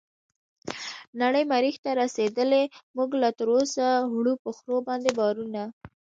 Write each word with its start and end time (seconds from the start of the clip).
نړۍ 1.21 1.43
مريح 1.53 1.75
ته 1.83 1.89
رسيدلې 2.01 2.63
موږ 2.95 3.09
لا 3.21 3.29
تراوسه 3.39 3.87
وړو 4.15 4.33
په 4.43 4.49
خرو 4.57 4.77
باندې 4.87 5.11
بارونه 5.19 5.61